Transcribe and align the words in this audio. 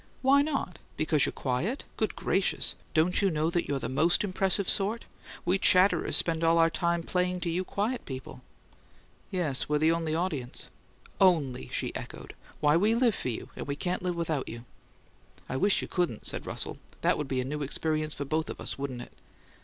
"Why 0.23 0.41
not? 0.41 0.79
Because 0.97 1.27
you're 1.27 1.31
quiet? 1.33 1.83
Good 1.95 2.15
gracious! 2.15 2.73
Don't 2.95 3.21
you 3.21 3.29
know 3.29 3.51
that 3.51 3.67
you're 3.67 3.77
the 3.77 3.87
most 3.87 4.23
impressive 4.23 4.67
sort? 4.67 5.05
We 5.45 5.59
chatterers 5.59 6.17
spend 6.17 6.43
all 6.43 6.57
our 6.57 6.71
time 6.71 7.03
playing 7.03 7.41
to 7.41 7.51
you 7.51 7.63
quiet 7.63 8.03
people." 8.07 8.41
"Yes; 9.29 9.69
we're 9.69 9.93
only 9.93 10.13
the 10.13 10.17
audience." 10.17 10.69
"'Only!'" 11.19 11.69
she 11.71 11.93
echoed. 11.95 12.33
"Why, 12.61 12.75
we 12.77 12.95
live 12.95 13.13
for 13.13 13.29
you, 13.29 13.49
and 13.55 13.67
we 13.67 13.75
can't 13.75 14.01
live 14.01 14.15
without 14.15 14.49
you." 14.49 14.65
"I 15.47 15.55
wish 15.57 15.83
you 15.83 15.87
couldn't," 15.87 16.25
said 16.25 16.47
Russell. 16.47 16.79
"That 17.01 17.15
would 17.19 17.27
be 17.27 17.39
a 17.39 17.45
new 17.45 17.61
experience 17.61 18.15
for 18.15 18.25
both 18.25 18.49
of 18.49 18.59
us, 18.59 18.79
wouldn't 18.79 19.03
it?" 19.03 19.13